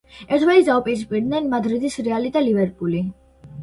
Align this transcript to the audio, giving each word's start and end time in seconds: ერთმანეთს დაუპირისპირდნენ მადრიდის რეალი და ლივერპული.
ერთმანეთს 0.37 0.65
დაუპირისპირდნენ 0.69 1.53
მადრიდის 1.53 2.01
რეალი 2.11 2.37
და 2.39 2.47
ლივერპული. 2.51 3.09